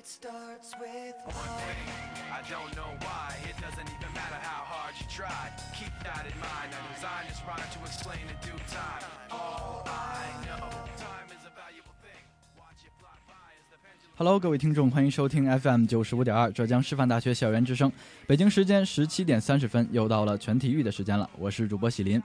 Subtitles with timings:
[0.00, 1.92] It starts with One thing,
[2.32, 3.36] I don't know why.
[3.44, 5.52] It doesn't even matter how hard you try.
[5.76, 6.72] Keep that in mind.
[6.72, 9.04] I designed this rhyme to explain in due time.
[9.28, 12.24] All I know, time is a valuable thing.
[12.56, 14.16] Watch it fly by as the pendulum.
[14.16, 17.92] Hello，各位听众，欢迎收听 FM 九十五点二浙江师范大学校园之声。
[18.26, 21.28] 北京时间十七点三十分，又到了全体育的时间了。
[21.36, 22.22] 我是主播喜林。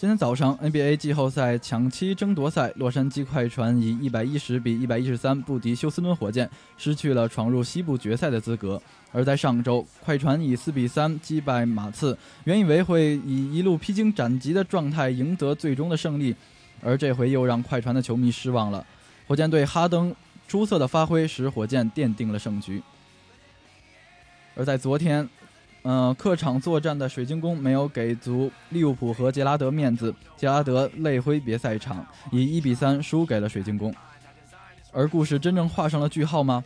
[0.00, 6.48] 今天早上，NBA 季后赛抢七争夺赛，洛杉矶快船以一百一十比一百一十三不敌休斯敦火箭，
[6.78, 8.80] 失去了闯入西部决赛的资格。
[9.12, 16.34] 而在上周，快船以四比三击败马刺，原以为会以一路披荆斩棘的状态赢得最终的胜利，
[16.80, 18.82] 而这回又让快船的球迷失望了。
[19.28, 20.16] 火箭队哈登
[20.48, 22.82] 出色的发挥使火箭奠定了胜局。
[24.54, 25.28] 而在昨天，
[25.82, 33.94] 呃，客场作战的水晶宫没有给足利物浦和杰拉德面子，杰拉德泪挥别赛场，以一比三输给了水晶宫。
[34.92, 36.62] 而故事真正画上了句号吗？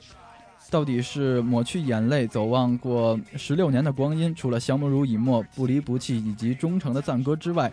[0.70, 7.70] 到底是抹去眼泪，走望过十六年的光阴，除了相濡以沫、不离不弃以及忠诚的赞歌之外，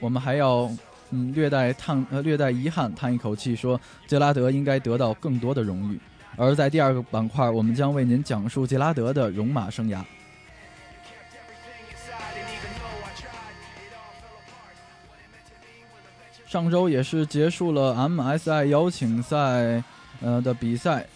[0.00, 0.68] 我们还要
[1.10, 6.00] 嗯略带叹呃略带遗憾叹一口气，说杰拉德应该得到更多的荣誉。
[6.40, 10.02] 而在第二个板块我们将为您讲述吉拉德的戎马生涯。
[16.46, 19.84] 上周也是结束了 msi 邀请赛
[20.22, 21.06] 呃的比赛。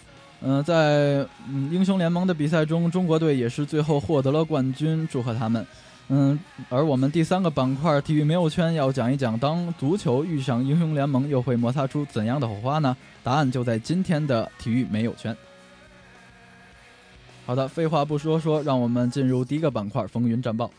[0.42, 5.66] 呃在嗯英雄联盟的比赛中中国队也是最后获得了冠军祝贺他们。
[6.08, 6.38] 嗯，
[6.68, 12.94] 而我们第三个板块体育没有圈要讲一讲，当足球遇上英雄联盟，又会摩擦出怎样的火花呢？
[13.22, 15.34] 答案就在今天的体育没有圈。
[17.46, 20.70] 好的，废话不说说，让我们进入第一个板块风云战报。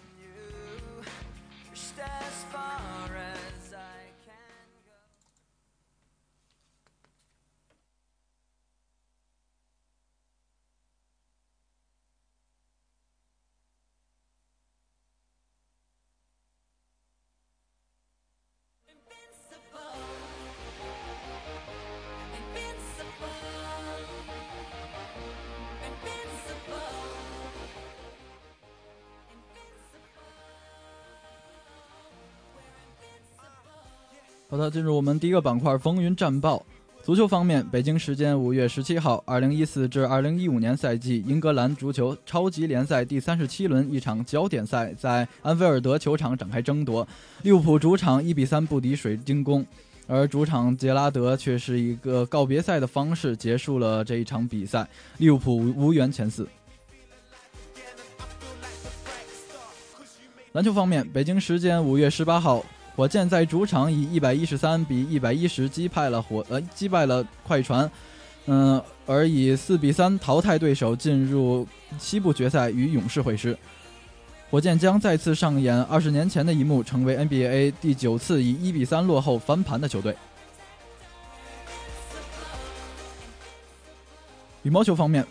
[34.55, 36.65] 好的，进入我们第一个板块风云战报。
[37.03, 47.05] 足球方面，北京时间五月十七号，二零一四至二零一五年赛季英格兰足球超级联赛第三十七轮一场焦点赛在安菲尔德球场展开争夺，
[47.41, 49.65] 利物浦主场一比三不敌水晶宫，
[50.07, 54.87] 而主场杰拉德却是一个告别赛的方式结束了这一场比赛，
[55.17, 56.47] 利物浦无缘前四。
[60.53, 67.91] 篮球方面，北京时间五月十八号，火箭在主场以一百一十三比一百一十击败了火呃击败了快船，
[68.45, 71.67] 嗯、而以四比三淘汰对手，进入
[71.99, 73.57] 西部决赛与勇士会师。
[74.49, 80.15] 火箭将再次上演二十年前的一幕，成为 NBA 第九次以一比三落后翻盘的球队。
[84.63, 85.25] 羽毛球方面，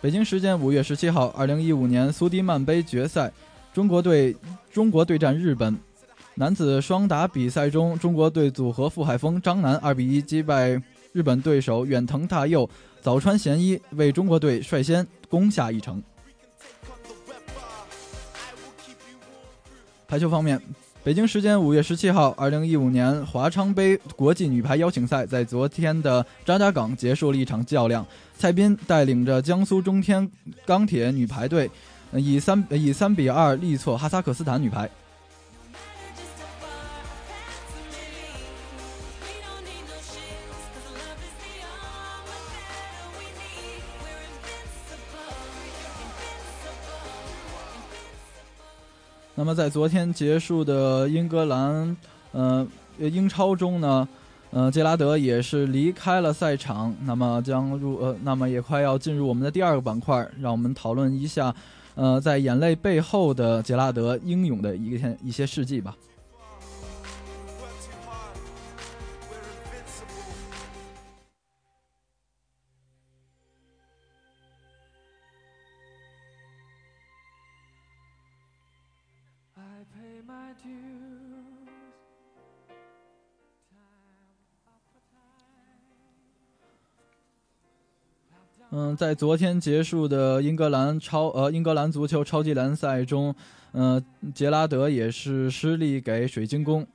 [0.00, 3.32] 北京时间五月十七号，二零一五年苏迪曼杯决赛，
[3.74, 4.36] 中国队
[4.70, 5.76] 中国对战日本。
[6.34, 10.80] 男子双打比赛中，中国队组合傅海峰、张楠二比一击败
[11.12, 12.68] 日本对手远藤大佑、
[13.02, 16.02] 早川贤一，为中国队率先攻下一城。
[20.08, 20.58] 排球方面，
[21.04, 28.06] 北京时间五月十七号，二零一五年华昌杯国际女排邀请赛在昨天的张家港结束了一场较量。
[28.38, 30.28] 蔡斌带领着江苏中天
[30.64, 31.70] 钢铁女排队
[32.12, 34.90] 以三以三比二力挫哈萨克斯坦女排。
[49.34, 51.96] 那么在昨天结束的英格兰，
[52.32, 52.66] 呃，
[52.98, 54.06] 英超中呢，
[54.50, 61.54] 呃，杰拉德也是离开了赛场，那么将入呃，那么也快要进入我们的第二个板块，让我们讨论一下，
[61.94, 65.96] 呃，在眼泪背后的杰拉德英勇的一天一些事迹吧。
[88.74, 93.34] 嗯，在昨天结束的英格兰超呃英格兰足球超级联赛中，
[93.72, 94.02] 呃，
[94.34, 96.86] 杰拉德也是失利给水晶宫，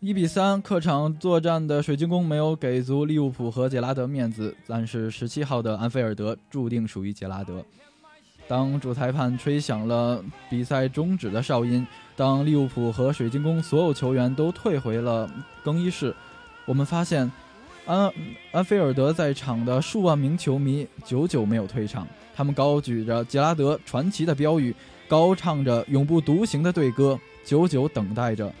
[0.00, 7.64] 一比三客场作战的水晶宫没有给足利物浦和杰拉德面子，但是十七号的安菲尔德注定属于杰拉德。
[8.48, 10.20] 当主裁判吹响了
[10.50, 11.86] 比赛终止的哨音，
[12.16, 15.30] 当利物浦和水晶宫所有球员都退回了
[15.62, 16.12] 更衣室，
[16.66, 17.30] 我们发现
[17.84, 18.12] 安
[18.52, 24.72] 安菲尔德在场的数万名球迷久久没有退场，他们高举着杰拉德传奇的标语，
[25.08, 28.52] 高唱着永不独行的队歌，久久等待着。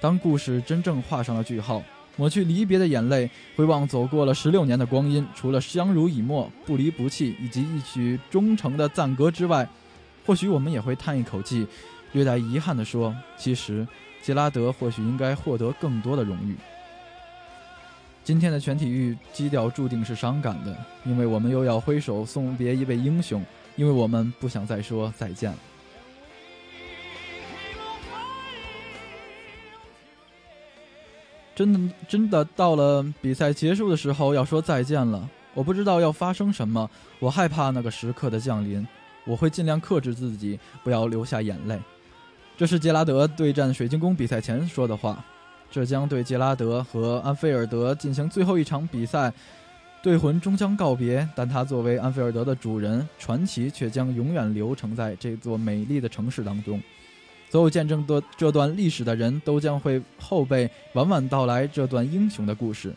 [0.00, 1.82] 当故事真正画上了句号，
[2.16, 9.68] 抹去离别的眼泪，回望走过了十六年的光阴，除了相濡以沫、不离不弃以及一曲忠诚的赞歌之外，
[10.24, 11.66] 或许我们也会叹一口气，
[12.12, 13.86] 略带遗憾地说：其实
[14.22, 16.56] 杰拉德或许应该获得更多的荣誉。
[18.24, 20.74] 今天的全体育基调注定是伤感的，
[21.04, 23.44] 因为我们又要挥手送别一位英雄，
[23.76, 25.58] 因为我们不想再说再见了。
[31.54, 35.28] 真的，真的到了比赛结束的时候要说再见了。
[35.52, 36.90] 我不知道要发生什么，
[37.20, 38.84] 我害怕那个时刻的降临。
[39.26, 41.78] 我会尽量克制自己，不要流下眼泪。
[42.56, 45.22] 这是杰拉德对战水晶宫比赛前说的话。
[45.74, 49.32] 这将对杰拉德和安菲尔德进行最后一场比赛，
[50.00, 51.28] 队魂终将告别。
[51.34, 56.80] 但他作为安菲尔德的主人，传奇却将永远流程在这座美丽的城市当中。
[57.50, 62.94] 所有见证的这段历史的人都将会后辈晚晚道来这段英雄的故事。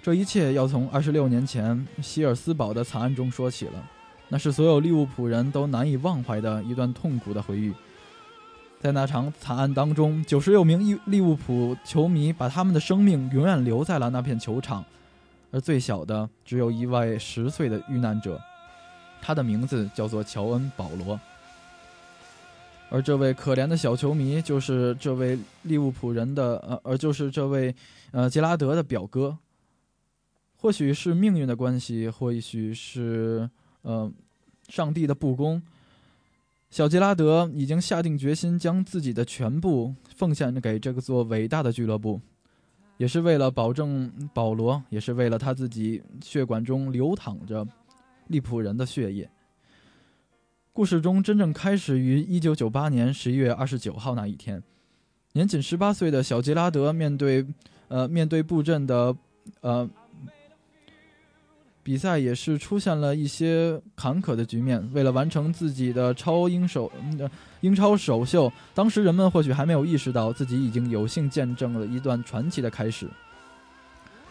[0.00, 3.86] 这一切要从二十六年前希尔斯堡的惨案中说起了，
[4.30, 7.70] 那是所有利物浦人都难以忘怀的一段痛苦的回忆。
[8.80, 14.82] 在那场惨案当中，九十六名利利物浦球迷把他们的生命永远留在了那片球场，
[15.50, 18.40] 而最小的只有一位十岁的遇难者，
[19.20, 21.20] 他的名字叫做乔恩·保罗。
[22.88, 27.74] 而这位可怜的小球迷，就是这位利物浦人的呃，而就是这位
[28.12, 29.36] 呃杰拉德的表哥。
[30.56, 33.48] 或许是命运的关系，或许是
[33.82, 34.10] 呃
[34.68, 35.60] 上帝的不公。
[36.70, 42.20] 小吉拉德已经下定决心，将自己的全部奉献给这个座伟大的俱乐部，
[42.96, 47.66] 也是为了保证保罗，也是为了他自己血管中流淌着
[48.28, 49.28] 利普人的血液。
[50.72, 54.62] 故事中真正开始于1998年11月29号那一天，
[55.32, 57.44] 年仅18岁的小吉拉德面对
[57.88, 59.14] 呃面对布阵的
[59.60, 59.90] 呃
[61.90, 64.88] 比赛也是出现了一些坎坷的局面。
[64.92, 67.28] 为了完成自己的超英首、嗯、
[67.62, 73.08] 英超首秀，当时人们或许还没有意识到自己已经有幸见证了一段传奇的开始。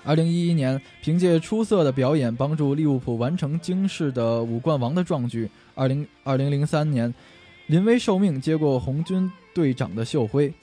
[0.05, 5.49] 2011年，凭借出色的表演，帮助利物浦完成惊世的五冠王的壮举。
[5.75, 7.13] 20 2003年，
[7.67, 10.53] 临危受命接过红军队长的袖徽，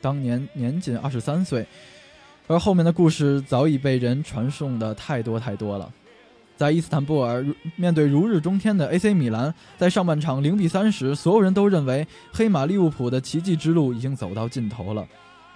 [0.00, 1.66] 当年年仅23岁。
[2.46, 5.92] 而后面的故事早已被人传颂的太多太多了。
[6.56, 7.44] 在伊斯坦布尔
[7.76, 15.06] 面对如日中天的 AC 米兰，在上半场零比三时，所有人都认为黑马利物浦的奇迹之路已经走到尽头了，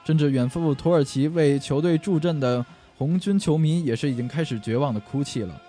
[0.05, 2.65] 甚至远赴土耳其为球队助阵的
[2.99, 5.61] 红军球迷也是已经开始绝望的哭泣了。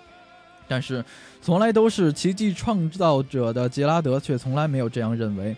[0.67, 1.03] 但是，
[1.41, 5.55] 从来都是奇迹创造者的杰拉德却从来没有这样认为。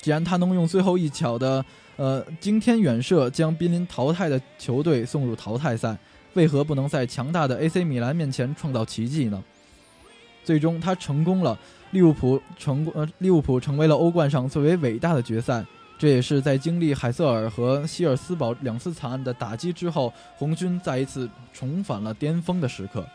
[0.00, 1.64] 既然他能用最后一巧的
[1.96, 5.96] 呃惊天远射将濒临淘汰的球队送入淘汰赛，
[6.34, 9.42] 为何不能在强大的 AC 米兰面前创造奇迹呢？
[10.44, 11.58] 最终，他成功了，
[11.92, 15.64] 利物浦成呃利物浦成为了欧冠上最为伟大的决赛。
[15.96, 23.06] 这也是在经历海瑟尔和希尔斯堡两次惨案的打击之后，红军再一次重返了巅峰的时刻。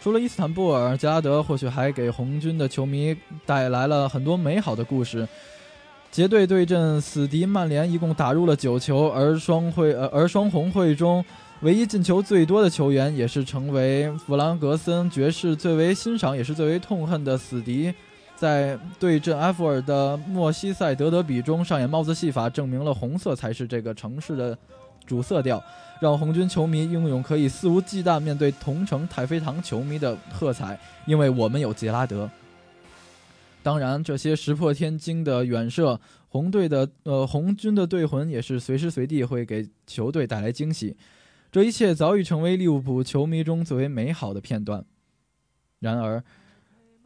[0.00, 3.14] 除了伊斯坦布尔，杰拉德或许还给红军的球迷
[3.44, 5.28] 带来了很多美好的故事。
[6.10, 11.24] 杰队对阵死敌曼联，一共打入了九球，而双会呃而双红会中
[11.60, 17.92] 唯一进球最多的球员，也是成为弗兰格森爵士最为欣赏也是最为痛恨的死敌。
[18.34, 24.56] 在对阵埃弗尔的莫西塞德德比中上演帽子戏法，证明了红色才是这个城市的
[25.06, 25.62] 主色调，
[26.00, 32.28] 让红军球迷拥有可以肆无忌惮面对同城太妃堂球迷的喝彩，因为我们有杰拉德。
[33.62, 40.96] 当然，这些石破天惊的远射，红队的呃红军的队魂也是随时随地会给球队带来惊喜。
[41.50, 44.84] 这一切早已成为利物浦球迷中最为美好的片段。
[45.80, 46.22] 然而，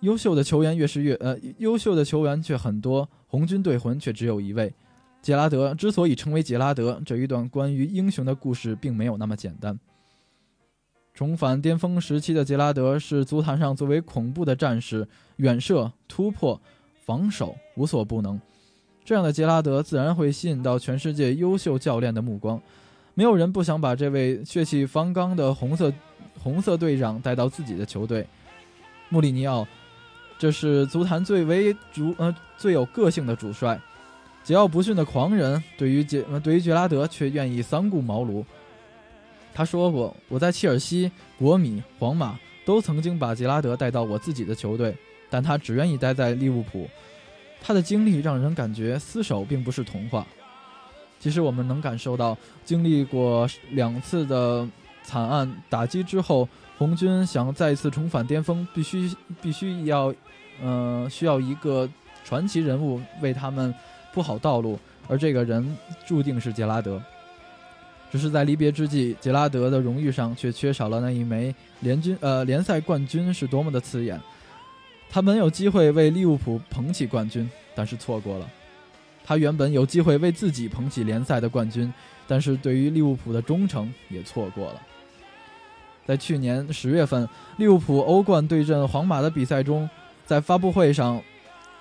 [0.01, 4.73] 优秀的球员越是越呃，优秀的球员却很多，红军队魂却只有一位。
[5.21, 9.79] 杰拉德之所以成为杰拉德，这一段关于英雄的故事并没有那么简单。
[11.15, 16.61] 重返巅峰时期的杰拉德是足坛上最为恐怖的战士，远射、突破、
[17.05, 18.41] 防守无所不能。
[19.05, 22.61] 这样的杰拉德自然会吸引到全世界优秀教练的目光。
[23.15, 25.93] 没有人不想把这位血气方刚的红色
[26.41, 28.27] 红色队长带到自己的球队。
[29.11, 29.67] 穆里尼奥，
[30.39, 33.79] 这是足坛最为主呃最有个性的主帅，
[34.47, 35.63] 桀骜不驯的狂人。
[35.77, 38.43] 对于杰对于杰拉德却愿意三顾茅庐。
[39.55, 44.97] 他说过：“我在切尔西、国米、皇马都曾经把杰拉德带到我自己的球队，
[45.29, 46.89] 但他只愿意待在利物浦。
[47.61, 50.27] 他的经历让人感觉厮守并不是童话。
[51.21, 54.67] 其实我们能感受到，经历过两次的
[55.05, 60.13] 惨案打击之后，红军想再次重返巅峰，必须必须要，
[60.63, 61.89] 呃，需要一个
[62.25, 63.73] 传奇人物为他们
[64.15, 67.01] 铺好道路，而这个人注定是杰拉德。”
[68.13, 74.21] 只是在离别之际，杰拉德的荣誉上却缺少了那一枚联军呃联赛冠军是多么的刺眼。
[75.09, 78.47] 他本有机会为利物浦捧起冠军，但是错过了。
[79.25, 81.91] 他原本有机会为自己捧起联赛的冠军，
[82.29, 84.83] 但是对于利物浦的忠诚也错过了。
[86.05, 87.27] 在去年十月份，
[87.57, 89.89] 利物浦欧冠对阵皇马的比赛中，
[90.27, 91.19] 在发布会上，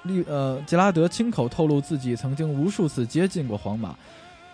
[0.03, 3.97] 利呃杰拉德亲口透露自己曾经无数次接近过皇马。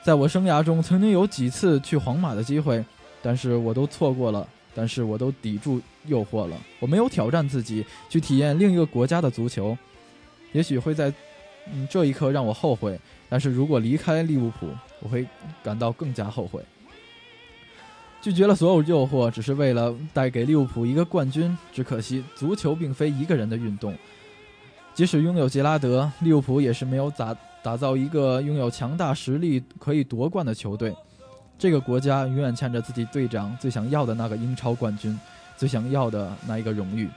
[0.08, 2.82] 在我生涯中，曾经有几次去皇马的机会，
[3.22, 4.48] 但是我都错过了。
[4.74, 6.56] 但是我都抵住诱惑了。
[6.80, 9.78] 我没有挑战自己去体验另一个国家的足球，
[10.54, 11.14] 也许会在
[11.74, 12.98] 嗯这一刻让我后悔。
[13.28, 14.70] 但是如果离开利物浦，
[15.02, 15.28] 我会
[15.62, 16.64] 感到更加后悔。
[18.22, 21.58] 拒绝了所有诱惑，只是为了带给利物浦一个冠军。
[21.74, 23.94] 只可惜，足球并非一个人的运动。
[24.94, 30.96] 即使拥有杰拉德，利物浦也是没有咋打造一个拥有强大实力可以夺冠的球队。
[31.58, 35.20] 这个国家永远欠着自己队长最想要的那个英超冠军，
[35.58, 37.10] 最想要的那一个荣誉。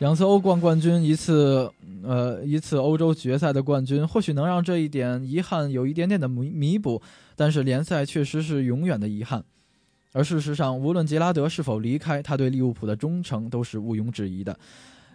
[0.00, 1.68] 两次欧冠冠军，一次
[2.04, 7.02] 呃一次欧洲决赛的冠军，或许能让这一点遗憾有一点点的弥弥补，
[7.34, 9.42] 但是联赛确实是永远的遗憾。
[10.12, 14.56] 而事实上，无论杰拉德是否离开，他对利物浦的忠诚都是毋庸置疑的。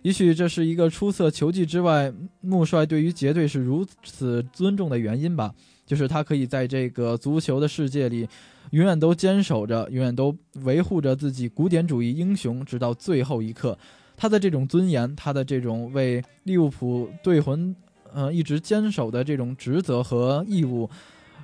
[0.03, 5.53] 也许这是一个出色球技之外，穆帅对于杰队是如此尊重的原因吧。
[5.85, 8.27] 就是他可以在这个足球的世界里，
[8.71, 13.77] 永远都坚守着，永远都维护着自己古典主义英雄，直到最后一刻。
[14.15, 17.75] 他的这种尊严，他的这种为利物浦队魂，
[18.13, 20.89] 呃，一直坚守的这种职责和义务，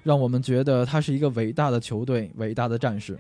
[0.04, 3.18] 让我们觉得他是一个伟大的球队，伟大的战士。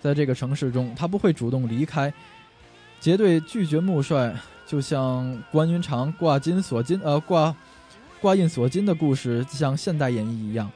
[0.00, 2.12] 在这个城市中，他不会主动离开。
[3.02, 4.32] 杰队拒绝穆帅，
[4.64, 7.52] 就像关云长挂金锁金，呃，挂
[8.20, 10.70] 挂印锁金的故事，像现代演绎一样。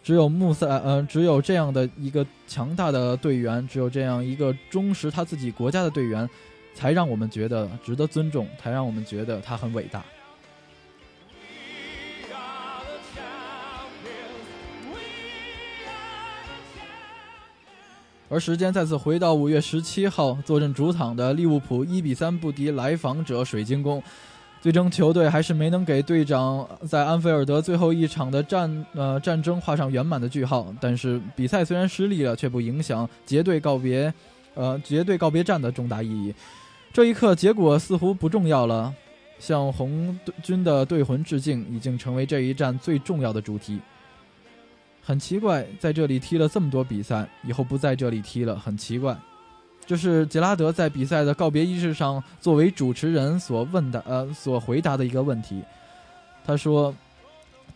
[0.00, 6.30] 只有穆塞，呃，只有这样的一个强大的队员，只有这样一个忠实他自己国家的队员，
[6.76, 10.04] 才让我们觉得值得尊重，才让我们觉得他很伟大。
[18.28, 24.02] 而时间再次回到五月十七号，坐镇主场的利物浦一比三不敌来访者水晶宫，
[24.62, 30.74] 最终球队还是没能给队长在安菲尔德最后一场的战呃战争画上圆满的句号。
[30.80, 34.12] 但是比赛虽然失利了，却不影响结队告别，
[34.54, 36.34] 呃结队告别战的重大意义。
[36.92, 38.92] 这一刻，结果似乎不重要了，
[39.38, 43.78] 向红军的队魂致敬已经成为这一战最重要的主题。
[45.04, 49.14] 很奇怪，在这里踢了这么多比赛，以后不在这里踢了，很奇怪。
[49.86, 55.62] 这是杰拉德在比赛的告别仪式上作为主持人所问的，呃，所回答的一个问题。
[56.42, 56.94] 他说：“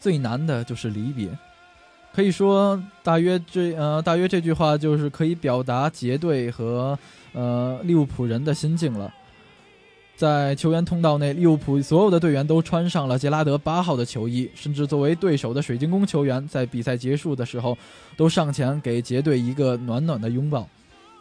[0.00, 1.28] 最难的就是离别。”
[2.14, 6.98] 可以说，大约这呃，大约这句话就是可以表达杰队和
[7.34, 9.12] 呃利物浦人的心境了。
[10.18, 17.78] 在球员通道内，利物浦所有的队员都穿上了杰拉德八号的球衣，甚至作为对手的水晶宫球员，在比赛结束的时候
[18.16, 20.68] 都上前给杰队一个暖暖的拥抱。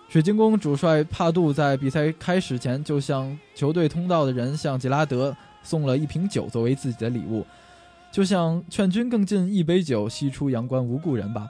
[0.10, 7.46] 水晶宫主帅帕杜在比赛开始前就向球队通道的人向杰拉德送了一瓶酒作为自己的礼物，
[8.12, 11.48] 就像劝君更尽一杯酒，西出阳关无故人吧。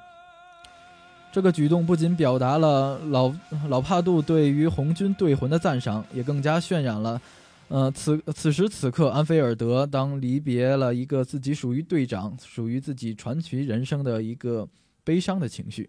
[1.38, 3.32] 这个举动不仅表达了老
[3.70, 7.22] 老帕杜对于红军队魂的赞赏，也更加渲染了，
[7.68, 14.68] 呃，此此时此刻安菲尔德当离别了一个自己属于队长、属于自己传奇人生的一个
[15.04, 15.88] 悲伤的情绪。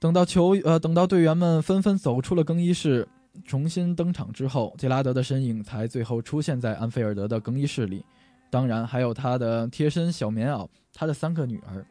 [0.00, 3.06] 等到球呃，等到队员们纷纷走出了更衣室，
[3.44, 8.04] 重新登场之后，杰拉德的身影才最后出现在安菲尔德的更衣室里，
[8.50, 11.86] 当然还有他的贴身小棉袄，他的三个女儿。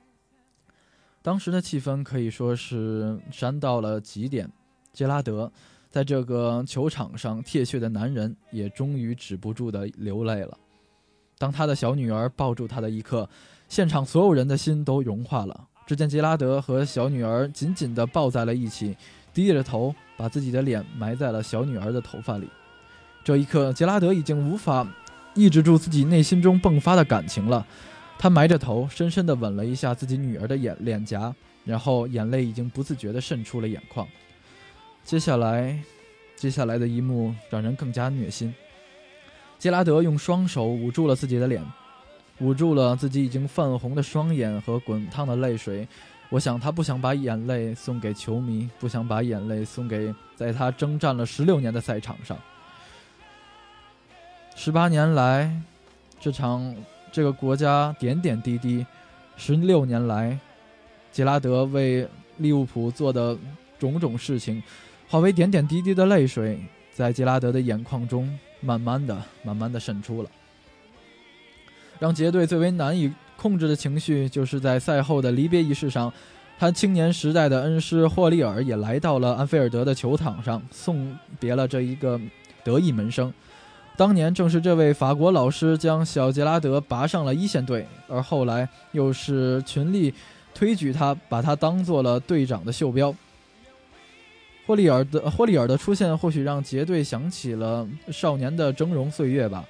[1.25, 4.48] 当时的气氛可以说是煽到了极点，
[4.94, 5.51] 杰拉德
[5.89, 10.55] 在这个球场上铁血的男人也终于止不住的流泪了。
[11.39, 13.27] 当他的小女儿抱住他的一刻，
[13.67, 15.67] 现场所有人的心都融化了。
[15.88, 18.96] 只见杰拉德和小女儿紧紧地抱在了一起，
[19.34, 22.48] 低着头，把自己的脸埋在了小女儿的头发里。
[23.24, 24.88] 这一刻，杰拉德已经无法
[25.34, 27.65] 抑制住自己内心中迸发的感情了。
[28.17, 34.07] 他埋着头，深深地吻了一下自己女儿的眼脸颊，然后眼泪已经不自觉地渗出了眼眶。
[35.03, 35.77] 接下来，
[36.36, 38.51] 接下来的一幕让人更加虐心。
[39.60, 41.63] 杰拉德用双手捂住了自己的脸，
[42.39, 45.88] 捂住了自己已经泛红的双眼和滚烫的泪水。
[46.29, 52.36] 我想，他不想把眼泪送给球迷，不想把眼泪送给在他征战了十六年的赛场上。
[54.55, 55.62] 十八年来，
[56.19, 56.75] 这场。
[57.15, 58.86] 这个国家点点滴滴，
[59.38, 60.38] 十六年来，
[61.13, 62.05] 杰拉德为
[62.39, 63.38] 利物浦做的
[63.79, 64.61] 种种事情，
[65.07, 66.59] 化为点点滴滴的泪水，
[66.94, 70.29] 在杰拉德的眼眶中，慢慢的、慢慢的渗出了。
[72.00, 76.11] 让杰队最为难以控制的情绪，就是在赛后的离别仪式上，
[76.59, 82.20] 他青年时代的恩师霍利尔也来到了安菲尔德的球场上，送别了这一个
[82.66, 83.31] 得意门生。
[83.98, 90.14] 当年正是这位法国老师将小杰拉德拔上了一线队，而后来又是群力
[90.53, 93.16] 推举他，把他当做了队长的袖标。
[94.66, 99.64] 霍利尔的霍利尔的出现，或许让杰队想起了少年的峥嵘岁月吧。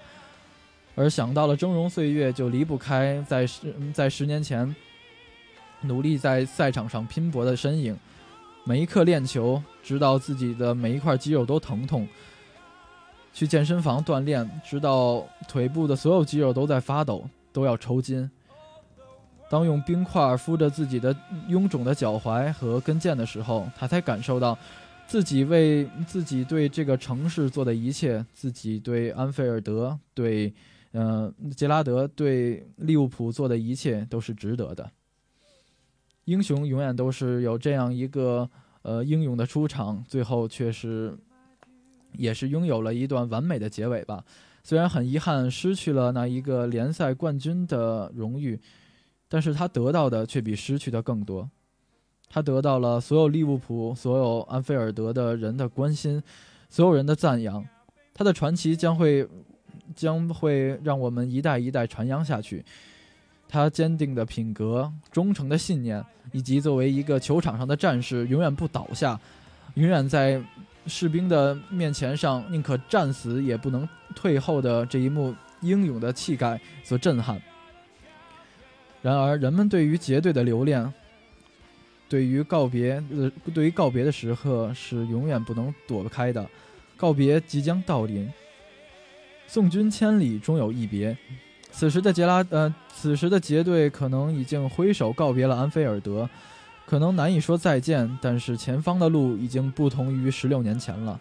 [0.96, 4.76] 而想到了峥嵘岁月，就离不开在十在十年前
[5.82, 7.96] 努力在赛场上拼搏的身影。
[8.64, 12.08] 每一刻练球，直到自己的每一块肌肉都疼痛。
[13.36, 18.32] 去健身房锻炼，直到腿部的所有肌肉都在发抖，都要抽筋。
[19.50, 21.14] 当用冰块敷着自己的
[21.50, 24.58] 臃肿的脚踝和跟腱的时候，他才感受到，
[25.06, 30.54] 自己为自己对这个城市做的一切，自己对安菲尔德、对，
[30.94, 34.90] 呃，杰拉德、对利物浦做的一切都是值得的。
[36.24, 38.50] 英雄永远都是有这样一个，
[38.82, 41.18] 呃，英勇的出场，最后却是。
[42.18, 44.24] 也是拥有了一段完美的结尾吧，
[44.64, 48.60] 虽然很遗憾失去了那一个联赛冠军的荣誉，
[49.30, 51.50] 但是他得到的却比失去的更多。
[52.28, 56.22] 他得到了所有利物浦、所有安菲尔德的人的关心，
[56.70, 57.64] 所有人的赞扬。
[58.14, 59.28] 他的传奇将会
[59.96, 62.66] 将会让我们一代一代传扬下去。
[63.48, 69.20] 他坚定的品格、忠诚的信念，以及作为一个球场上的战士永远不倒下，
[69.76, 70.44] 永远在。
[70.88, 77.42] 士兵的面前上，宁可战死也不能退后的这一幕英勇的气概所震撼。
[79.02, 80.92] 然而，人们对于结队的留恋，
[82.10, 86.48] 对于告别呃，对于告别的时刻是永远不能躲开的。
[86.98, 88.32] 告别即将到临，
[89.48, 91.16] 送君千里，终有一别。
[91.72, 96.30] 此时的杰拉呃，此时的结队可能已经挥手告别了安菲尔德。
[96.86, 101.20] 可能难以说再见，但是前方的路已经不同于十六年前了。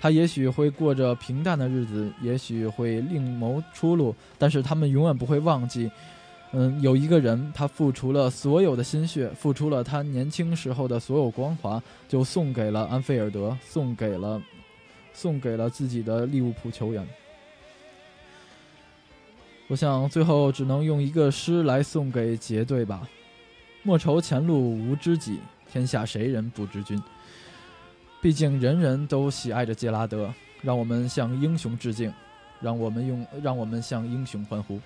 [0.00, 5.90] 他也许会过着平淡的日子，也许会另谋出路，但是他们永远不会忘记，
[6.52, 14.40] 嗯，有一个人，他付出了所有的心血，付出了他年轻时候的所有光华，就送给了安菲尔德，送给了，
[15.12, 17.06] 送给了自己的利物浦球员。
[19.68, 23.06] 我想最后只能用一个诗来送给杰队吧。
[23.82, 25.40] 莫愁前路无知己，
[25.70, 27.02] 天下谁人不知君。
[28.20, 32.12] 毕竟人人都喜爱着杰拉德，让我们向英雄致敬，
[32.60, 34.78] 让我们用，让我们向英雄欢呼。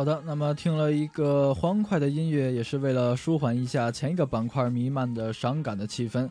[0.00, 6.26] 好的，那么听了一个欢快的音乐，也是为了舒缓一下前一个板块弥漫的伤感的气氛。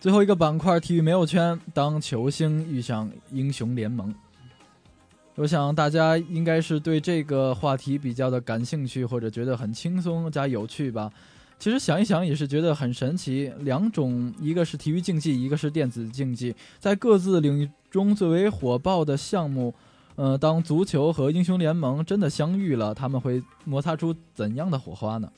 [0.00, 4.14] 最后一个板块，体育没有圈，当球星遇上英雄联盟。
[5.34, 11.10] 我想大家应该是对这个话题比较的感兴趣，或者觉得很轻松加有趣吧。
[11.58, 19.74] 其实想一想也是觉得很神奇，两种，一个是体育竞技，一个是电子竞技，在各自领域中最为火爆的项目，
[20.16, 25.28] 呃，当足球和英雄联盟真的相遇了，他们会摩擦出怎样的火花呢？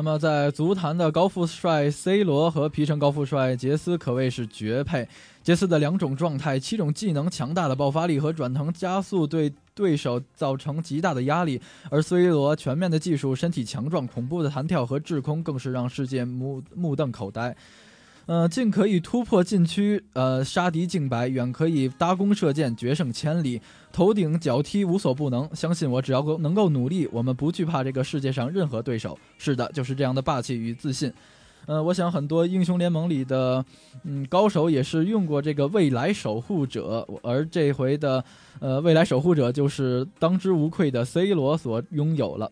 [0.00, 5.06] 那么，在足坛的高富帅 C 罗和皮城高富帅杰斯可谓是绝配。
[5.42, 11.60] 杰斯的两种状态、七种技能、强大的爆发力和转腾加速，对对手造成极大的压力；
[11.90, 17.54] 而 C 罗全面的技术、身体强壮、恐怖的弹跳和滞空，更是让世界目目瞪口呆。
[18.30, 23.60] 呃，近可以突破禁区，呃，杀敌净百；远可以搭弓射箭，决胜千里。
[23.90, 29.18] 头顶脚踢无所不能，相信我，只要够能够努力，我们不惧怕这个世界上任何对手。
[29.36, 31.12] 是的，就是这样的霸气与自信。
[31.66, 33.64] 呃，我想很多英雄联盟里的
[34.04, 38.24] 嗯高手也是用过这个未来守护者，而这回的
[38.60, 42.48] 呃未来守护者就是当之无愧的 C 罗所拥有了。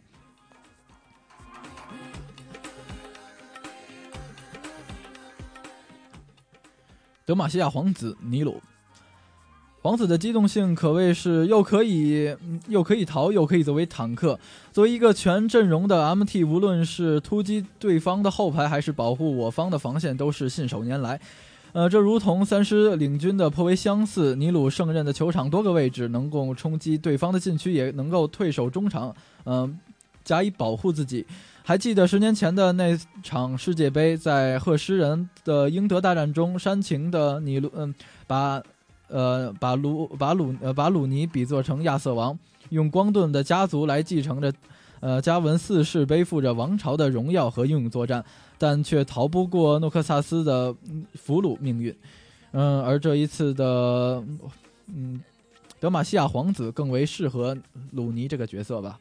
[7.29, 8.59] 德玛西亚皇子尼鲁，
[9.83, 12.35] 皇子的机动性可谓是又可以
[12.69, 14.41] 又可以逃，又可以作为坦克。
[14.73, 21.21] 作为一个全阵容的 MT，无论是突击对方的后排，还是保护我方的防线，都是信手拈来。
[21.75, 24.35] 呃，这如同三狮领军的颇为相似。
[24.35, 29.15] 尼鲁胜任的球场多个位置，能够冲击对方的禁区，也能够退守中场，
[29.45, 29.79] 嗯，
[30.25, 31.27] 加以保护自己。
[31.69, 37.95] 还记得十年前的那场世界杯，在赫诗人的英德大战中，煽情的尼鲁，嗯，
[38.27, 38.63] 把，
[39.09, 42.39] 呃，把鲁把鲁呃把鲁尼比作成亚瑟王，
[42.71, 44.51] 用光盾的家族来继承着，
[45.01, 48.25] 呃，加文四世背负着王朝的荣耀和英勇作战，
[48.57, 50.75] 但却逃不过诺克萨斯的
[51.17, 51.95] 俘虏命运，
[52.53, 54.25] 嗯，而这一次的，
[54.87, 55.21] 嗯，
[55.79, 57.55] 德玛西亚皇子更为适合
[57.91, 58.99] 鲁尼这个角色吧。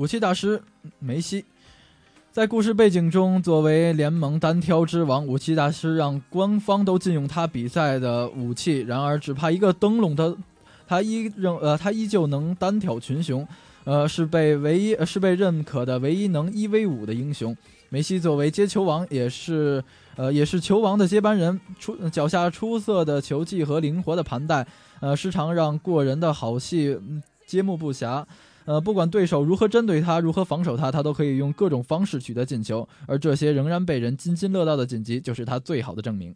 [0.00, 0.62] 武器大师
[0.98, 1.44] 梅西，
[2.32, 8.78] 在故事背景中，作为联盟单挑之王，武器大师让官方都禁用他比赛的武器。
[8.78, 10.34] 然而，只怕一个灯笼的
[10.88, 13.46] 他依仍呃，他依旧能单挑群雄，
[13.84, 17.54] 呃，是被唯一是被认可的唯一能一 v 五的英雄。
[17.90, 19.84] 梅西作为接球王，也是
[20.16, 24.66] 呃也是球王的接班人，出脚下出色的球技和灵活的盘带，
[25.00, 26.98] 呃，时常让过人的好戏
[27.46, 28.24] 揭幕不暇。
[28.70, 36.32] 呃，不管对手如何针对他，如何防守他，他都可以用各种方式取得进球，而这些仍然被人津津乐道的晋级，就是他最好的证明。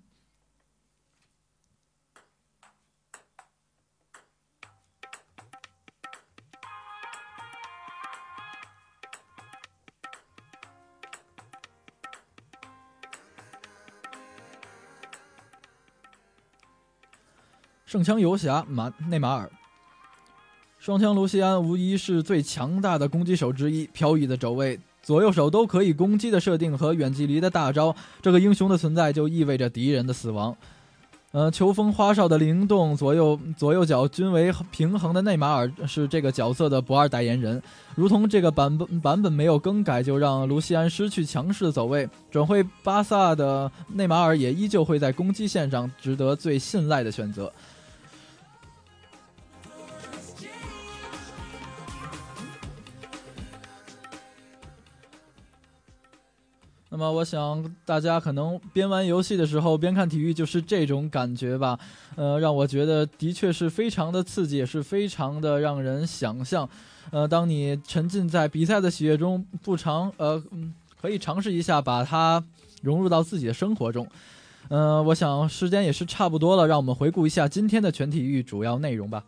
[17.86, 19.48] 圣枪游侠马内马尔。
[20.84, 30.54] 双枪卢锡安无疑是最强大的攻击手之一，飘逸的走位，左右手都可以攻击的设定和远距离的大招，这个英雄的存在就意味着敌人的死亡。
[31.32, 37.62] 呃，球风花哨的灵动，左右左右脚均为平衡的内马尔是这个角色的不二代言人。
[37.94, 47.50] 如同这个版本版本没有更改，就让卢锡安失去强势走位，转会巴萨的内马尔也依旧会在攻击线上值得最信赖的选择。
[56.96, 61.76] 那么，我想大家可能边玩游戏的时候边看体育，就是这种感觉吧。
[62.14, 66.68] 呃，让我觉得的确是非常的刺激，也是非常的让人想象。
[67.10, 70.40] 呃，当你沉浸在比赛的喜悦中，不尝呃，
[71.00, 72.40] 可以尝试一下把它
[72.80, 74.06] 融入到自己的生活中。
[74.68, 79.24] 呃，我想时间也是差不多了，让我们回顾一下今天的全体育主要内容吧。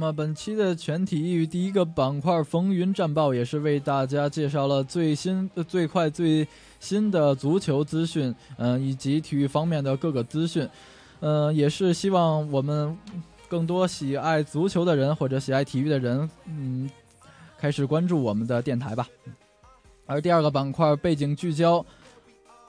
[0.00, 10.66] 那么本期的全体育第一个板块“风云战报”也是为大家介绍了最新、最快、最新的足球资讯，嗯，以及体育方面的各个资讯，
[11.20, 12.96] 嗯，也是希望我们
[13.46, 16.88] 更多喜爱足球的人或者喜爱体育的人，嗯，
[17.58, 19.06] 开始关注我们的电台吧。
[20.06, 21.84] 而第二个板块背景聚焦，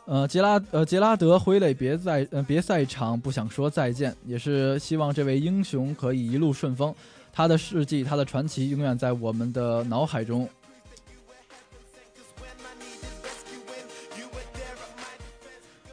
[0.03, 6.93] 呃，杰拉呃杰拉德挥泪别在呃别赛场，不想说再见，也是希望这位英雄可以一路顺风。
[7.33, 10.47] 他的事迹，他的传奇，永远在我们的脑海中。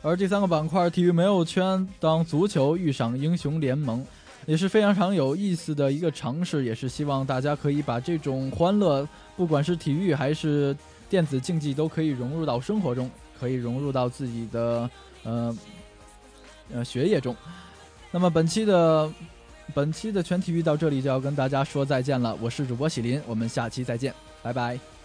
[0.01, 4.07] 而第三个板块，体育没有圈，当足球遇上英雄联盟，
[4.47, 10.75] 也是非常常有意思的一个尝试，也是希望大家可以把这种欢乐，不管是体育还是
[11.11, 14.89] 电子竞技，都可以融入到生活中，可以融入到自己的
[15.25, 15.59] 呃
[16.73, 17.35] 呃学业中。
[18.13, 19.13] 那么本期的
[19.75, 24.98] 本期的全体育到这里就要跟大家说再见了，我是主播喜林，我们下期再见，拜拜。